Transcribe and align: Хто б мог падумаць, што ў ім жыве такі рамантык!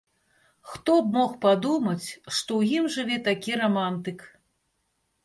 Хто 0.69 0.93
б 1.01 1.05
мог 1.17 1.35
падумаць, 1.43 2.07
што 2.37 2.51
ў 2.61 2.79
ім 2.79 2.87
жыве 2.97 3.17
такі 3.29 3.51
рамантык! 3.63 4.25